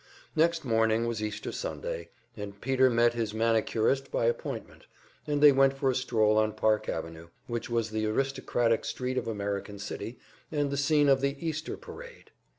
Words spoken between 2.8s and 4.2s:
met his manicurist